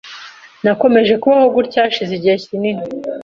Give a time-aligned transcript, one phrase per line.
[0.63, 2.83] Nakomeje kubaho gutyo hashize igihe kinini